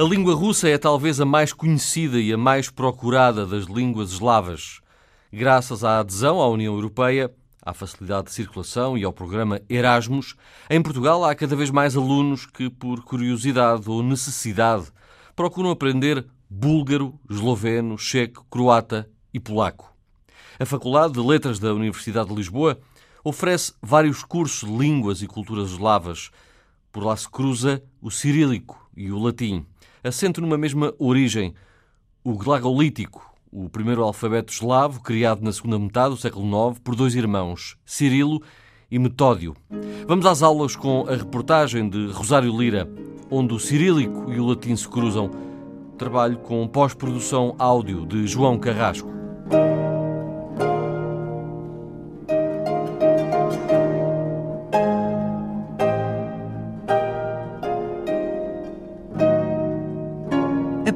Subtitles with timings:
[0.00, 4.80] A língua russa é talvez a mais conhecida e a mais procurada das línguas eslavas.
[5.32, 10.36] Graças à adesão à União Europeia, à facilidade de circulação e ao programa Erasmus,
[10.70, 14.86] em Portugal há cada vez mais alunos que, por curiosidade ou necessidade,
[15.34, 19.92] procuram aprender búlgaro, esloveno, checo, croata e polaco.
[20.60, 22.78] A Faculdade de Letras da Universidade de Lisboa
[23.24, 26.30] oferece vários cursos de línguas e culturas eslavas.
[26.92, 29.66] Por lá se cruza o cirílico e o latim
[30.08, 31.54] assento numa mesma origem,
[32.24, 37.14] o glagolítico, o primeiro alfabeto eslavo criado na segunda metade do século IX por dois
[37.14, 38.42] irmãos, Cirilo
[38.90, 39.54] e Metódio.
[40.06, 42.88] Vamos às aulas com a reportagem de Rosário Lira,
[43.30, 45.30] onde o cirílico e o latim se cruzam.
[45.96, 49.10] Trabalho com pós-produção áudio de João Carrasco.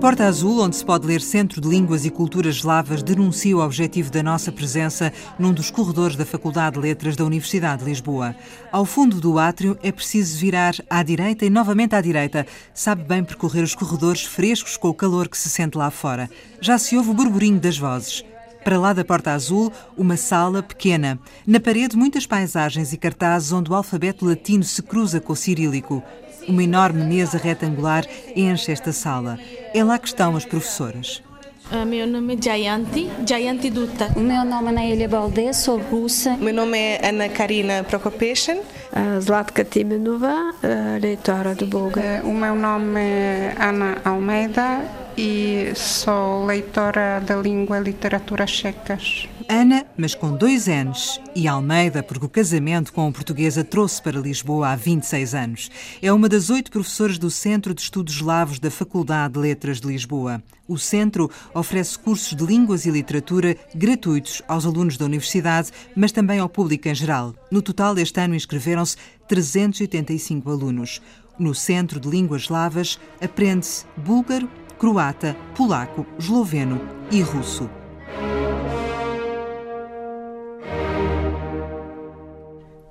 [0.03, 4.11] Porta Azul, onde se pode ler Centro de Línguas e Culturas Eslavas, denuncia o objetivo
[4.11, 8.35] da nossa presença num dos corredores da Faculdade de Letras da Universidade de Lisboa.
[8.73, 12.49] Ao fundo do átrio é preciso virar à direita e novamente à direita.
[12.75, 16.29] Sabe bem percorrer os corredores frescos com o calor que se sente lá fora.
[16.61, 18.25] Já se ouve o burburinho das vozes.
[18.65, 21.17] Para lá da Porta Azul, uma sala pequena.
[21.47, 26.03] Na parede, muitas paisagens e cartazes onde o alfabeto latino se cruza com o cirílico.
[26.49, 29.39] Uma enorme mesa retangular enche esta sala.
[29.75, 31.23] É lá que estão as professoras.
[31.71, 34.09] Uh, meu nome é Jayanti, Jayanti Dutta.
[34.17, 36.37] O meu nome é Naília Baldé, sou russa.
[36.37, 38.59] Meu nome é Ana Karina Prokopeshin.
[38.59, 42.27] Uh, Zlatka Timenova, uh, leitora do Bulgar.
[42.27, 44.83] O meu nome é Ana Almeida
[45.17, 49.27] e sou leitora da língua e literatura checas.
[49.49, 54.21] Ana, mas com dois N's, e Almeida, porque o casamento com a portuguesa trouxe para
[54.21, 55.71] Lisboa há 26 anos.
[56.01, 59.89] É uma das oito professoras do Centro de Estudos Eslavos da Faculdade de Letras de
[59.89, 60.43] Lisboa.
[60.69, 66.39] O centro oferece cursos de línguas e literatura gratuitos aos alunos da universidade, mas também
[66.39, 67.35] ao público em geral.
[67.51, 68.97] No total, este ano inscreveram-se
[69.29, 71.03] 385 alunos.
[71.39, 74.49] No Centro de Línguas Eslavas aprende-se búlgaro,
[74.79, 77.69] croata, polaco, esloveno e russo.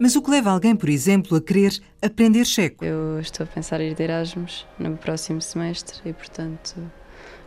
[0.04, 2.84] Mas o que leva alguém, por exemplo, a querer aprender checo?
[2.84, 6.76] Eu estou a pensar em ir de Erasmus no próximo semestre e, portanto,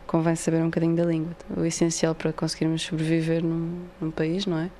[0.07, 1.35] convém saber um bocadinho da língua.
[1.57, 4.71] O essencial para conseguirmos sobreviver num, num país, não é?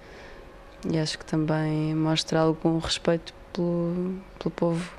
[0.89, 4.93] E acho que também mostra algum respeito pelo, pelo povo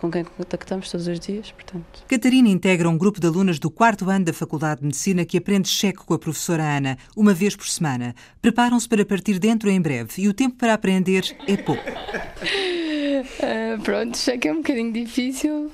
[0.00, 2.04] com quem contactamos todos os dias, portanto.
[2.06, 5.68] Catarina integra um grupo de alunas do quarto ano da Faculdade de Medicina que aprende
[5.68, 8.14] checo com a professora Ana, uma vez por semana.
[8.42, 11.82] Preparam-se para partir dentro em breve e o tempo para aprender é pouco.
[11.82, 15.70] uh, pronto, checo é um bocadinho difícil.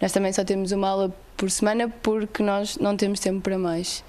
[0.00, 4.02] Nós também só temos uma aula por semana porque nós não temos tempo para mais.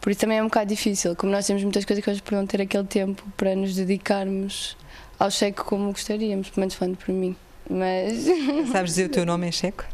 [0.00, 2.48] Por isso também é um bocado difícil, como nós temos muitas coisas que nós podemos
[2.48, 4.76] ter aquele tempo para nos dedicarmos
[5.18, 7.36] ao checo como gostaríamos, pelo menos falando por mim.
[7.70, 8.24] Mas.
[8.72, 9.84] Sabes dizer o teu nome em checo?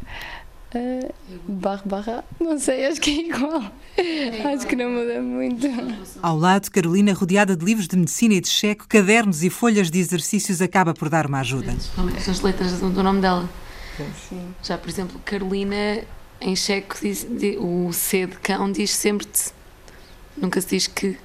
[0.75, 1.13] Uh,
[1.47, 3.71] barra, barra, não sei, acho que é igual.
[4.53, 5.65] acho que não muda muito.
[6.21, 9.99] Ao lado, Carolina, rodeada de livros de medicina e de checo, cadernos e folhas de
[9.99, 11.73] exercícios, acaba por dar uma ajuda.
[11.79, 13.49] São as letras do nome dela.
[14.27, 14.53] Sim.
[14.61, 16.03] Já, por exemplo, Carolina,
[16.41, 19.51] em checo, diz, diz, o C de cão diz sempre-te.
[20.35, 21.17] Nunca se diz que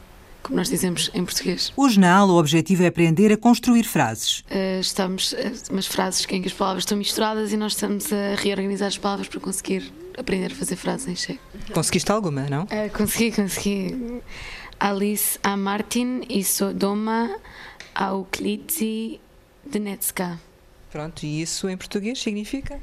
[0.42, 1.72] como nós dizemos em português.
[1.76, 4.40] Hoje na aula o objetivo é aprender a construir frases.
[4.40, 5.36] Uh, estamos, uh,
[5.70, 9.28] umas frases em que as palavras estão misturadas e nós estamos a reorganizar as palavras
[9.28, 11.40] para conseguir aprender a fazer frases em checo.
[11.72, 12.64] Conseguiste alguma, não?
[12.64, 14.22] Uh, consegui, consegui.
[14.78, 17.30] Alice a Martin e Sodoma
[18.32, 19.20] Klitzi
[19.64, 20.40] de Netska.
[20.90, 22.80] Pronto, e isso em português significa?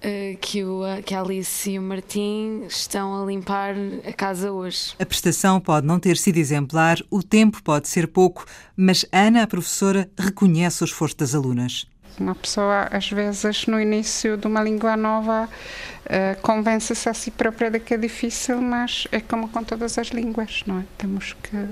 [0.00, 3.74] Uh, que, o, que a Alice e o Martim estão a limpar
[4.08, 4.94] a casa hoje.
[4.98, 9.46] A prestação pode não ter sido exemplar, o tempo pode ser pouco, mas Ana, a
[9.46, 11.86] professora, reconhece o esforço das alunas.
[12.18, 17.70] Uma pessoa, às vezes, no início de uma língua nova, uh, convence-se a si própria
[17.70, 20.84] de que é difícil, mas é como com todas as línguas, não é?
[20.96, 21.68] Temos que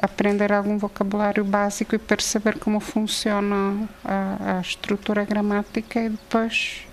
[0.00, 6.87] aprender algum vocabulário básico e perceber como funciona a, a estrutura gramática e depois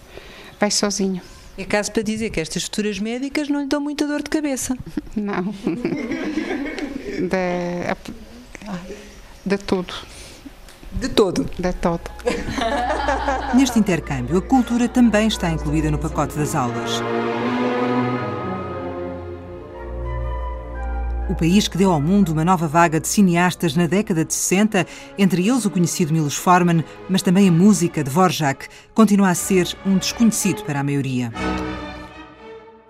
[0.60, 1.22] vai sozinho.
[1.58, 4.78] É caso para dizer que estas futuras médicas não lhe dão muita dor de cabeça.
[5.16, 5.56] Não.
[7.16, 7.96] De,
[9.46, 9.94] de tudo.
[10.92, 11.50] De todo?
[11.58, 12.02] De todo.
[13.54, 17.02] Neste intercâmbio, a cultura também está incluída no pacote das aulas.
[21.28, 24.86] O país que deu ao mundo uma nova vaga de cineastas na década de 60,
[25.18, 29.76] entre eles o conhecido Milos Forman, mas também a música de Dvorak, continua a ser
[29.84, 31.34] um desconhecido para a maioria.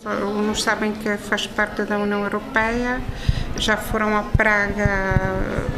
[0.04, 3.02] Alunos sabem que faz parte da União Europeia,
[3.57, 4.88] já foram a Praga,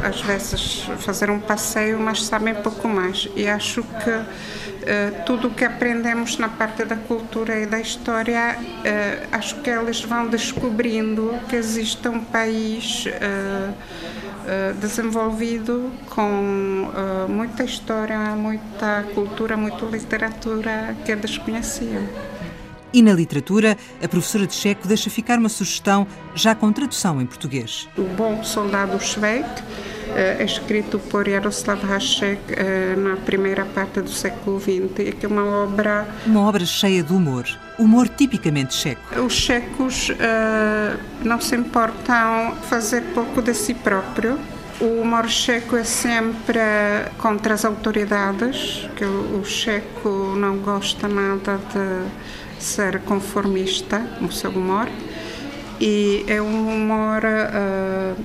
[0.02, 3.28] às vezes, fazer um passeio, mas sabem pouco mais.
[3.36, 8.56] E acho que uh, tudo o que aprendemos na parte da cultura e da história,
[8.58, 13.06] uh, acho que eles vão descobrindo que existe um país.
[13.06, 14.18] Uh,
[14.80, 22.02] desenvolvido com uh, muita história, muita cultura, muita literatura que eles conheciam.
[22.92, 27.26] E na literatura, a professora de checo deixa ficar uma sugestão já com tradução em
[27.26, 27.88] português.
[27.96, 29.62] O Bom Soldado Sueco
[30.14, 32.40] é escrito por Jaroslav Hasek
[32.96, 36.08] na primeira parte do século XX, que é uma obra...
[36.26, 37.44] Uma obra cheia de humor,
[37.78, 39.20] humor tipicamente checo.
[39.20, 44.38] Os checos uh, não se importam fazer pouco de si próprio.
[44.80, 46.60] O humor checo é sempre
[47.18, 54.88] contra as autoridades, que o checo não gosta nada de ser conformista no seu humor
[55.80, 58.24] e é um humor uh,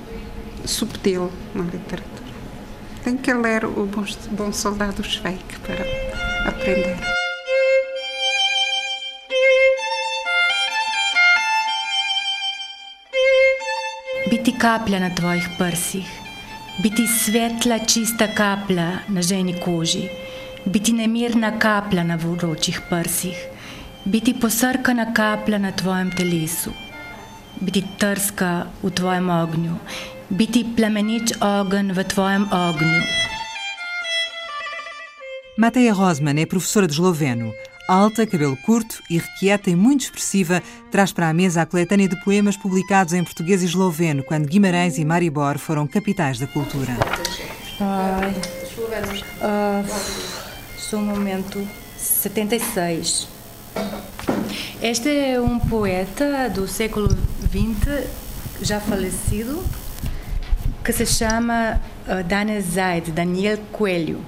[0.66, 2.24] subtil na literatura.
[3.04, 5.84] Tem que ler o Bom, Bom Soldado Schweik para
[6.48, 6.96] aprender.
[14.30, 16.06] Biti kaplja na tvojih prsih,
[16.82, 20.08] biti svetla, čista kaplja na ženi koži,
[20.64, 23.36] biti nemirna kaplja na vročih prsih,
[24.04, 26.70] biti posrkana kaplja na tvojem telesu,
[27.60, 29.76] biti trska v tvojem ognju,
[30.28, 33.00] biti plamenič ogenj v tvojem ognju.
[35.56, 37.52] Mateja Rosman é professora de esloveno.
[37.88, 42.56] Alta, cabelo curto, irrequieta e muito expressiva, traz para a mesa a coletânea de poemas
[42.56, 46.96] publicados em português e esloveno quando Guimarães e Maribor foram capitais da cultura.
[47.80, 48.30] Ai,
[49.40, 49.86] uh,
[50.78, 51.66] sou um momento
[51.96, 53.33] 76.
[54.84, 58.06] Este é um poeta do século XX,
[58.60, 59.64] já falecido,
[60.84, 64.20] que se chama uh, Daniel Zaid, Daniel Coelho.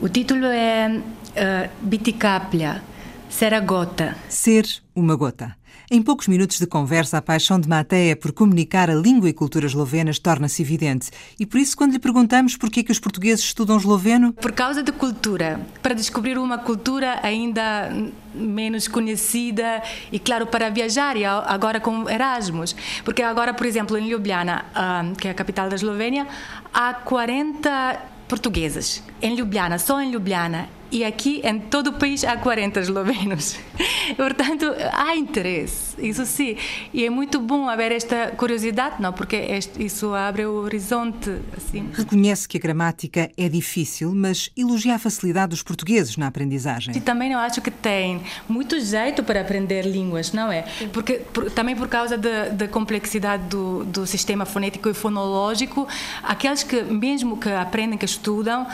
[0.00, 2.84] O título é uh, Biticaplia,
[3.28, 4.16] Ser a Gota.
[4.28, 4.64] Ser
[4.94, 5.56] uma gota.
[5.88, 9.66] Em poucos minutos de conversa, a paixão de Mateia por comunicar a língua e cultura
[9.66, 11.12] eslovenas torna-se evidente.
[11.38, 14.32] E por isso, quando lhe perguntamos por que, é que os portugueses estudam esloveno...
[14.32, 15.60] Por causa da cultura.
[15.80, 17.88] Para descobrir uma cultura ainda
[18.34, 19.80] menos conhecida
[20.10, 22.74] e, claro, para viajar, e agora com Erasmus.
[23.04, 26.26] Porque agora, por exemplo, em Ljubljana, ah, que é a capital da Eslovênia,
[26.74, 27.96] há 40
[28.26, 29.04] portuguesas.
[29.22, 33.56] Em Ljubljana, só em Ljubljana e aqui em todo o país há 40 eslovenos.
[34.16, 36.56] Portanto, há interesse, isso sim.
[36.92, 39.12] E é muito bom haver esta curiosidade, não?
[39.12, 39.36] Porque
[39.78, 41.30] isso abre o horizonte.
[41.56, 41.90] Assim.
[41.92, 46.96] Reconhece que a gramática é difícil, mas elogia a facilidade dos portugueses na aprendizagem.
[46.96, 50.62] E também eu acho que tem muito jeito para aprender línguas, não é?
[50.92, 55.88] Porque por, também por causa da, da complexidade do, do sistema fonético e fonológico,
[56.22, 58.66] aqueles que mesmo que aprendem, que estudam,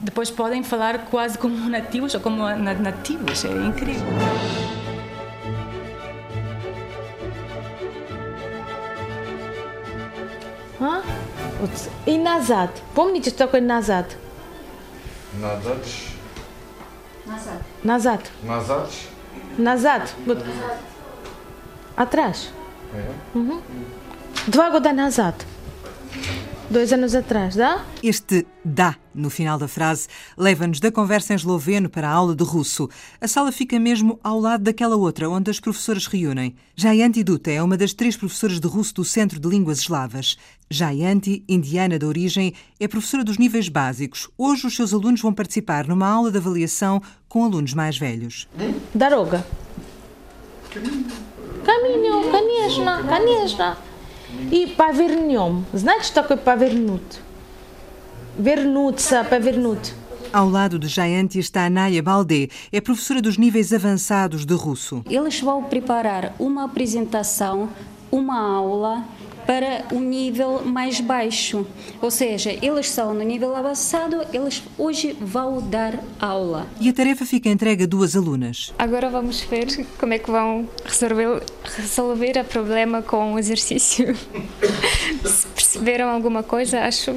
[0.00, 3.45] depois podem falar quase como nativos ou como nativos.
[3.45, 4.07] É incrível.
[10.79, 11.01] А?
[12.05, 12.69] И назад.
[12.95, 14.15] Помните, что такое назад?
[15.33, 15.85] Назад.
[17.25, 17.61] Назад.
[17.83, 18.21] Назад.
[18.43, 18.89] Назад.
[19.57, 20.13] Назад.
[20.25, 20.45] Вот.
[21.95, 22.49] Atrás.
[22.93, 23.11] É.
[23.37, 23.61] Uhum.
[24.47, 25.35] Два года назад.
[26.69, 27.83] Dois anos atrás, dá?
[28.03, 32.43] Este dá no final da frase leva-nos da conversa em esloveno para a aula de
[32.43, 32.87] russo.
[33.19, 36.55] A sala fica mesmo ao lado daquela outra onde as professoras reúnem.
[36.75, 40.37] Jayanti Duta é uma das três professoras de russo do Centro de Línguas Eslavas.
[40.69, 44.29] Jayanti, indiana de origem, é professora dos níveis básicos.
[44.37, 48.47] Hoje os seus alunos vão participar numa aula de avaliação com alunos mais velhos.
[48.93, 49.43] Дорога.
[51.65, 53.89] Caminho, конечно, конечно.
[54.51, 55.65] И повернем.
[55.73, 57.19] Знаете, что такое повернуть?
[58.37, 59.93] Вернуться, повернуть.
[60.31, 65.03] Ao lado de Jayanti está a Naya Baldé, é professora dos níveis avançados de russo.
[65.09, 67.69] Eles vão preparar uma apresentação,
[68.11, 69.03] uma aula
[69.46, 71.66] para um nível mais baixo.
[72.00, 76.66] Ou seja, eles são no nível avançado, eles hoje vão dar aula.
[76.80, 78.72] E a tarefa fica entregue a duas alunas.
[78.78, 81.42] Agora vamos ver como é que vão resolver,
[81.76, 84.14] resolver o problema com o exercício.
[85.24, 87.14] Se perceberam alguma coisa, acho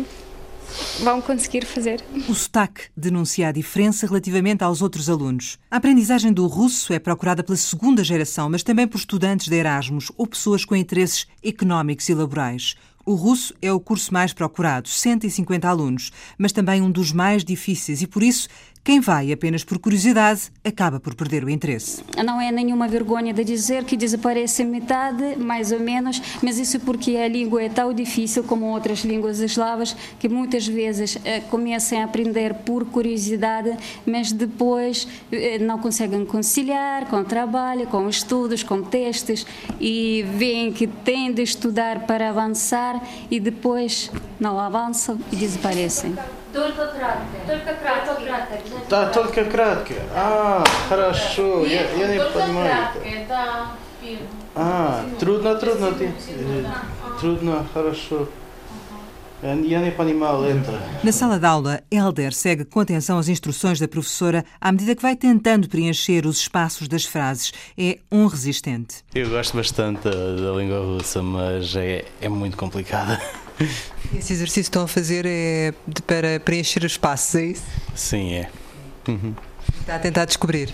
[1.00, 2.04] vão conseguir fazer.
[2.28, 5.58] O sotaque denuncia a diferença relativamente aos outros alunos.
[5.70, 10.12] A aprendizagem do russo é procurada pela segunda geração, mas também por estudantes de Erasmus
[10.18, 12.76] ou pessoas com interesses económicos e laborais.
[13.06, 18.02] O russo é o curso mais procurado, 150 alunos, mas também um dos mais difíceis
[18.02, 18.50] e, por isso,
[18.88, 22.02] Quem vai apenas por curiosidade acaba por perder o interesse.
[22.24, 27.18] Não é nenhuma vergonha de dizer que desaparece metade, mais ou menos, mas isso porque
[27.18, 32.06] a língua é tão difícil como outras línguas eslavas que muitas vezes eh, começam a
[32.06, 33.76] aprender por curiosidade,
[34.06, 39.46] mas depois eh, não conseguem conciliar com o trabalho, com estudos, com testes
[39.82, 46.16] e veem que têm de estudar para avançar e depois não avançam e desaparecem.
[46.53, 47.41] Только краткое.
[47.47, 48.61] Только краткое.
[48.91, 50.03] Да, только краткое.
[50.15, 51.65] А, хорошо.
[51.65, 52.89] Я, я не понимаю.
[53.29, 53.73] да.
[54.55, 55.93] А, трудно, трудно.
[57.21, 58.29] Трудно, хорошо.
[59.43, 60.81] Я не понимал это.
[61.03, 65.03] Na sala de aula, Helder segue com atenção as instruções da professora à medida que
[65.03, 67.53] vai tentando preencher os espaços das frases.
[67.77, 69.03] É um resistente.
[69.13, 73.21] Eu gosto bastante da língua russa, mas é, é muito complicada.
[74.16, 77.64] Esse exercício que estão a fazer é de, para preencher os espaços, é isso?
[77.96, 78.50] Sim, é.
[79.08, 79.34] Uhum.
[79.82, 80.74] Está a tentar descobrir?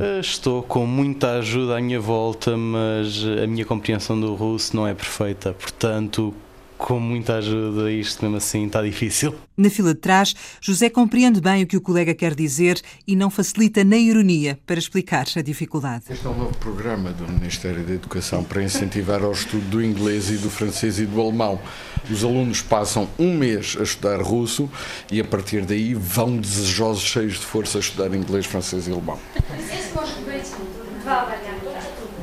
[0.00, 4.86] Eh, estou com muita ajuda à minha volta, mas a minha compreensão do russo não
[4.86, 6.34] é perfeita, portanto
[6.81, 9.33] com muita ajuda, isto mesmo assim está difícil.
[9.57, 13.31] Na fila de trás, José compreende bem o que o colega quer dizer e não
[13.31, 16.05] facilita na ironia para explicar a dificuldade.
[16.09, 20.29] Este é um novo programa do Ministério da Educação para incentivar ao estudo do inglês
[20.29, 21.59] e do francês e do alemão.
[22.11, 24.69] Os alunos passam um mês a estudar russo
[25.11, 29.19] e a partir daí vão desejosos, cheios de força, a estudar inglês, francês e alemão.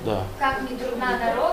[0.04, 0.26] Да.
[0.38, 1.47] Как не трудна дорога,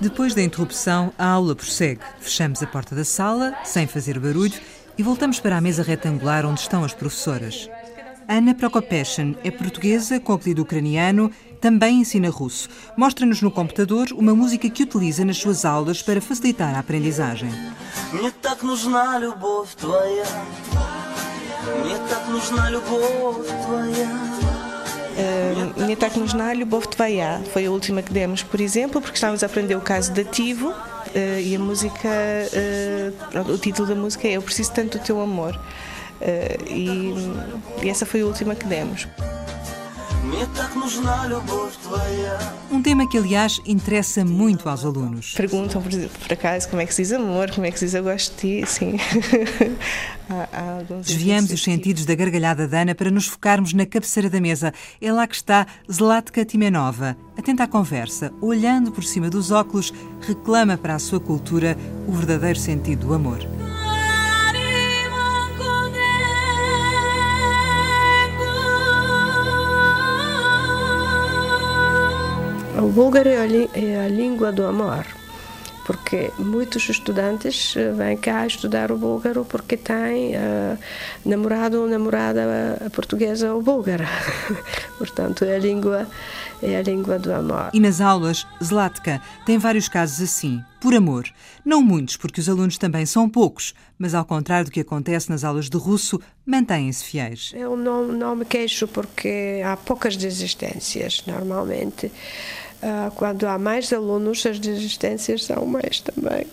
[0.00, 2.00] depois da interrupção, a aula prossegue.
[2.20, 4.58] Fechamos a porta da sala, sem fazer barulho,
[4.96, 7.68] e voltamos para a mesa retangular onde estão as professoras.
[8.28, 11.30] Ana Prokopeshin é portuguesa com apelido ucraniano,
[11.60, 12.68] também ensina russo.
[12.96, 17.50] Mostra-nos no computador uma música que utiliza nas suas aulas para facilitar a aprendizagem.
[18.12, 20.24] Мне так нужна любовь твоя,
[25.14, 27.40] Uh, Мне так нужна любовь твоя.
[27.52, 31.40] Foi a última que demos, por exemplo, porque estávamos a aprender o caso dativo uh,
[31.40, 35.54] e a música, uh, o título da música é Eu Preciso Tanto do Teu Amor.
[35.54, 37.14] Uh, e,
[37.82, 39.06] e essa foi a última que demos.
[42.71, 45.33] Um tema que, aliás, interessa muito aos alunos.
[45.33, 47.93] Perguntam, por, por acaso, como é que se diz amor, como é que se diz
[47.93, 48.97] eu gosto de ti, sim.
[50.29, 54.41] há, há Desviamos os sentidos da gargalhada da Ana para nos focarmos na cabeceira da
[54.41, 54.73] mesa.
[55.01, 57.17] É lá que está Zlatka Timenova.
[57.37, 61.77] Atenta à conversa, olhando por cima dos óculos, reclama para a sua cultura
[62.07, 63.39] o verdadeiro sentido do amor.
[72.77, 75.05] O búlgaro é a língua do amor,
[75.85, 80.77] porque muitos estudantes eh, vêm cá estudar o búlgaro porque têm uh,
[81.25, 84.07] namorado ou namorada portuguesa ou búlgara.
[84.97, 86.07] Portanto, é a língua
[86.61, 87.69] é a língua do amor.
[87.73, 91.25] E nas aulas, Zlatka tem vários casos assim, por amor.
[91.63, 95.43] Não muitos, porque os alunos também são poucos, mas ao contrário do que acontece nas
[95.43, 97.51] aulas de russo, mantêm-se fiéis.
[97.53, 102.11] Eu não, não me queixo porque há poucas desistências, normalmente.
[102.85, 106.45] Uh, quando há mais alunos, as desistências são mais também.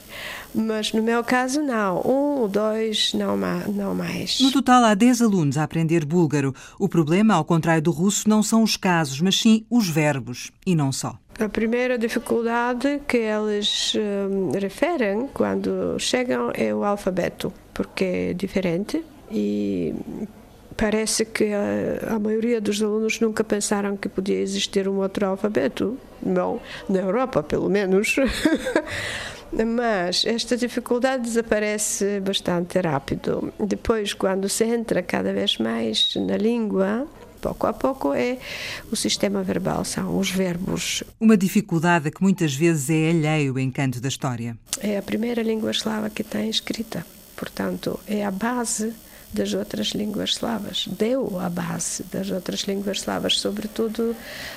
[0.54, 2.00] Mas no meu caso, não.
[2.06, 4.40] Um ou dois, não, não mais.
[4.40, 6.54] No total, há 10 alunos a aprender búlgaro.
[6.78, 10.50] O problema, ao contrário do russo, não são os casos, mas sim os verbos.
[10.64, 11.18] E não só.
[11.38, 19.04] A primeira dificuldade que eles um, referem quando chegam é o alfabeto, porque é diferente
[19.30, 19.94] e
[20.76, 25.98] parece que a, a, maioria dos alunos nunca pensaram que podia existir um outro alfabeto.
[26.20, 28.16] Bom, na Europa, pelo menos.
[29.52, 33.52] Mas esta dificuldade desaparece bastante rápido.
[33.60, 37.06] Depois, quando se entra cada vez mais na língua,
[37.42, 38.38] pouco a pouco é
[38.90, 41.04] o sistema verbal, são os verbos.
[41.20, 44.56] Uma dificuldade que muitas vezes é alheio ao encanto da história.
[44.80, 47.04] É a primeira língua eslava que tem escrita,
[47.36, 48.94] portanto, é a base
[49.32, 54.14] das outras línguas eslavas, deu a base das outras línguas eslavas, sobretudo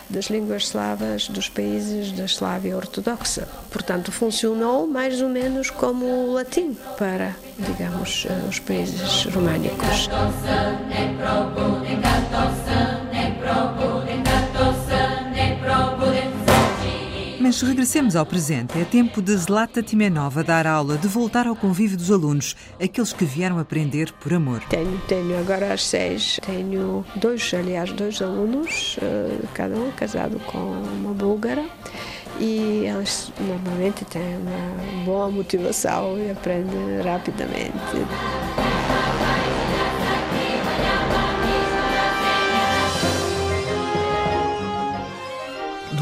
[0.09, 3.47] das línguas eslavas dos países da Eslávia ortodoxa.
[3.71, 10.09] Portanto, funcionou mais ou menos como o latim para, digamos, eh, os países românicos.
[17.45, 18.75] Mas regressemos ao presente.
[18.75, 23.23] É tempo de Zlata Timenova dar aula, de voltar ao convívio dos alunos, aqueles que
[23.23, 24.63] vieram aprender por amor.
[24.67, 30.57] Tenho, tenho agora às seis, tenho dois, aliás, dois alunos, eh, cada um casado com
[30.57, 31.63] uma búlgara
[32.39, 37.75] e elas normalmente têm uma boa motivação e aprendem rapidamente.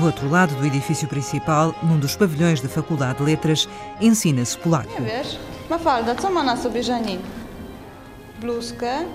[0.03, 3.69] Do outro lado do edifício principal, num dos pavilhões da Faculdade de Letras,
[4.01, 5.01] ensina-se polaco.
[5.01, 7.19] Wiesz, Mafalda, co ma na sobie Żanin?
[8.41, 9.05] Bluzkę,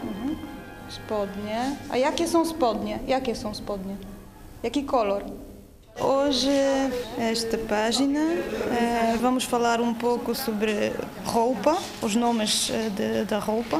[0.89, 1.77] spodnie.
[1.91, 2.99] A jakie są spodnie?
[3.07, 3.97] Jakie są spodnie?
[4.63, 5.25] Jaki kolor?
[6.01, 10.93] Hoje, esta página, eh, vamos falar um pouco sobre
[11.27, 13.79] roupa, os nomes eh, de, da roupa.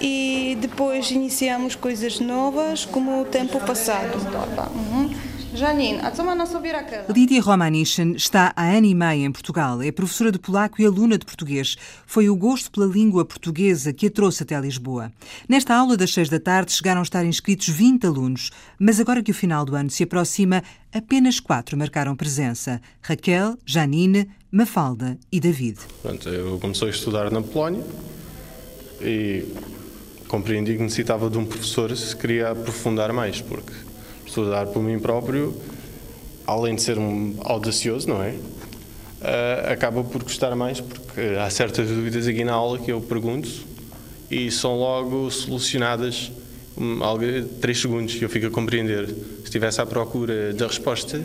[0.00, 4.16] E depois iniciamos coisas novas, como o tempo passado.
[4.76, 5.27] Uhum.
[5.58, 7.06] Janine, a co ma na sobie Raquel?
[7.12, 9.82] Lídia Romanishin está há ano e meio em Portugal.
[9.82, 11.76] É professora de polaco e aluna de português.
[12.06, 15.10] Foi o gosto pela língua portuguesa que a trouxe até Lisboa.
[15.48, 19.32] Nesta aula das seis da tarde chegaram a estar inscritos 20 alunos, mas agora que
[19.32, 20.62] o final do ano se aproxima,
[20.94, 25.80] apenas quatro marcaram presença: Raquel, Janine, Mafalda e David.
[26.02, 27.84] Pronto, eu comecei a estudar na Polónia
[29.00, 29.44] e
[30.28, 33.72] compreendi que necessitava de um professor se queria aprofundar mais, porque
[34.28, 35.54] estudar por mim próprio,
[36.46, 38.30] além de ser um audacioso, não é?
[38.30, 43.48] Uh, acaba por gostar mais, porque há certas dúvidas aqui na aula que eu pergunto
[44.30, 46.30] e são logo solucionadas
[46.76, 47.24] um, algo,
[47.60, 49.06] três segundos e eu fico a compreender.
[49.08, 51.20] Se estivesse à procura da resposta,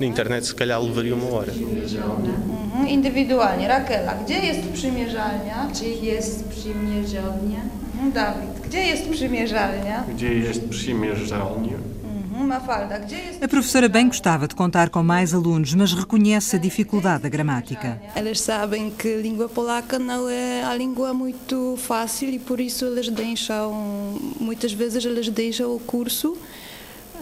[0.00, 1.52] na internet se calhar levaria uma hora.
[1.52, 3.68] Mhm, Indywidualnie.
[3.68, 5.68] Raquel, a gdzie jest przymierzalnia?
[5.70, 7.60] Gdzie jest przymierzalnia?
[7.94, 10.04] Mhm, Dawid, gdzie jest przymierzalnia?
[10.14, 11.76] Gdzie jest przymierzalnia?
[11.76, 12.33] Mhm, Mafalda, gdzie jest
[13.40, 18.00] A professora bem gostava de contar com mais alunos, mas reconhece a dificuldade da gramática.
[18.14, 22.84] Elas sabem que a língua polaca não é a língua muito fácil e por isso
[22.84, 23.72] elas deixam,
[24.40, 26.36] muitas vezes elas deixam o curso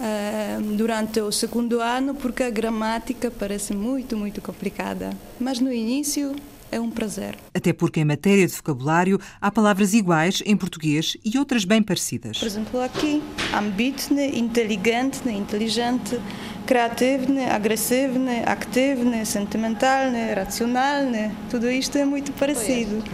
[0.00, 5.10] eh, durante o segundo ano porque a gramática parece muito, muito complicada.
[5.38, 6.34] Mas no início
[6.72, 7.36] é um prazer.
[7.54, 12.38] Até porque em matéria de vocabulário há palavras iguais em português e outras bem parecidas.
[12.38, 13.22] Por exemplo, aqui,
[13.54, 16.18] ambitny, inteligentny, inteligente,
[16.66, 21.30] kreatywny, agresywny, aktywny, sentymentalny, racjonalny.
[21.50, 23.04] Tudo isto é muito parecido.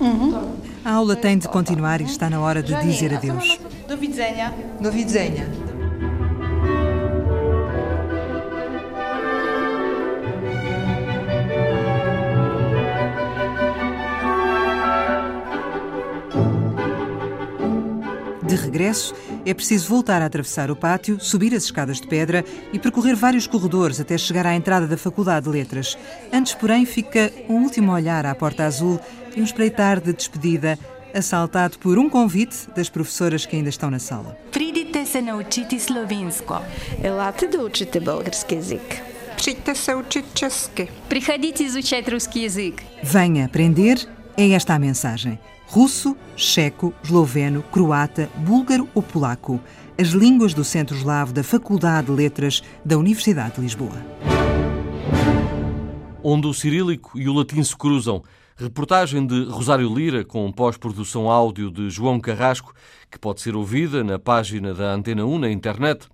[0.00, 0.56] Uhum.
[0.84, 3.58] A aula tem de continuar e está na hora de dizer adeus.
[3.86, 4.52] Do widzenia.
[4.80, 5.71] Do widzenia.
[18.51, 19.13] De regresso,
[19.45, 23.47] é preciso voltar a atravessar o pátio, subir as escadas de pedra e percorrer vários
[23.47, 25.97] corredores até chegar à entrada da Faculdade de Letras.
[26.31, 28.99] Antes, porém, fica um último olhar à porta azul
[29.35, 30.77] e um espreitar de despedida,
[31.13, 34.35] assaltado por um convite das professoras que ainda estão na sala.
[34.51, 36.59] Прийдіть се научити словінсько.
[37.03, 39.01] Елате да учите български язик.
[39.37, 40.87] Přiďte se učit česky.
[41.09, 42.81] Приходите изучать русский язык.
[43.03, 43.97] Venha aprender,
[44.37, 45.37] é esta a mensagem.
[45.72, 49.58] Russo, checo, esloveno, croata, búlgaro ou polaco.
[49.98, 53.96] As línguas do Centro Eslavo da Faculdade de Letras da Universidade de Lisboa.
[56.22, 58.22] Onde o cirílico e o latim se cruzam.
[58.54, 62.74] Reportagem de Rosário Lira, com pós-produção áudio de João Carrasco,
[63.10, 66.06] que pode ser ouvida na página da Antena 1 na internet.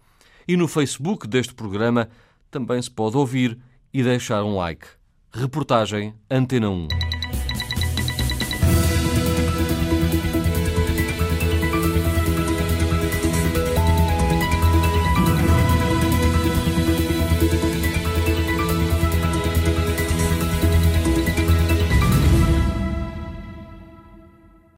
[0.46, 2.08] E no Facebook deste programa
[2.48, 3.58] também se pode ouvir
[3.92, 4.86] e deixar um like.
[5.32, 7.27] Reportagem Antena 1.